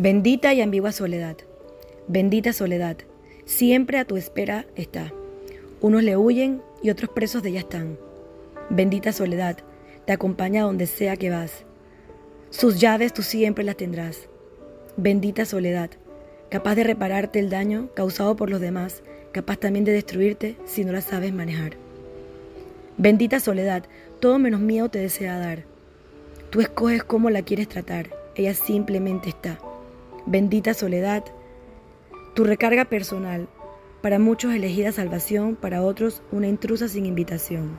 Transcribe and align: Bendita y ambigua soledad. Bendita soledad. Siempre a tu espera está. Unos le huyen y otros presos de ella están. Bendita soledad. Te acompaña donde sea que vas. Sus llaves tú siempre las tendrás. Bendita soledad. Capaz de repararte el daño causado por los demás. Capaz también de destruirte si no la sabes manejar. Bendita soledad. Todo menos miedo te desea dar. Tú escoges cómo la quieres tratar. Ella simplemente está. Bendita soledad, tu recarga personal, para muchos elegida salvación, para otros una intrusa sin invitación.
Bendita 0.00 0.54
y 0.54 0.60
ambigua 0.60 0.92
soledad. 0.92 1.36
Bendita 2.06 2.52
soledad. 2.52 2.98
Siempre 3.46 3.98
a 3.98 4.04
tu 4.04 4.16
espera 4.16 4.64
está. 4.76 5.12
Unos 5.80 6.04
le 6.04 6.16
huyen 6.16 6.62
y 6.84 6.90
otros 6.90 7.10
presos 7.10 7.42
de 7.42 7.48
ella 7.48 7.58
están. 7.58 7.98
Bendita 8.70 9.12
soledad. 9.12 9.58
Te 10.06 10.12
acompaña 10.12 10.62
donde 10.62 10.86
sea 10.86 11.16
que 11.16 11.30
vas. 11.30 11.64
Sus 12.50 12.78
llaves 12.78 13.12
tú 13.12 13.22
siempre 13.22 13.64
las 13.64 13.76
tendrás. 13.76 14.28
Bendita 14.96 15.44
soledad. 15.44 15.90
Capaz 16.48 16.76
de 16.76 16.84
repararte 16.84 17.40
el 17.40 17.50
daño 17.50 17.88
causado 17.94 18.36
por 18.36 18.50
los 18.50 18.60
demás. 18.60 19.02
Capaz 19.32 19.56
también 19.56 19.84
de 19.84 19.90
destruirte 19.90 20.54
si 20.64 20.84
no 20.84 20.92
la 20.92 21.00
sabes 21.00 21.34
manejar. 21.34 21.72
Bendita 22.98 23.40
soledad. 23.40 23.82
Todo 24.20 24.38
menos 24.38 24.60
miedo 24.60 24.88
te 24.90 25.00
desea 25.00 25.40
dar. 25.40 25.64
Tú 26.50 26.60
escoges 26.60 27.02
cómo 27.02 27.30
la 27.30 27.42
quieres 27.42 27.68
tratar. 27.68 28.10
Ella 28.36 28.54
simplemente 28.54 29.30
está. 29.30 29.58
Bendita 30.30 30.74
soledad, 30.74 31.24
tu 32.34 32.44
recarga 32.44 32.84
personal, 32.84 33.48
para 34.02 34.18
muchos 34.18 34.52
elegida 34.52 34.92
salvación, 34.92 35.56
para 35.56 35.82
otros 35.82 36.20
una 36.30 36.48
intrusa 36.48 36.86
sin 36.86 37.06
invitación. 37.06 37.78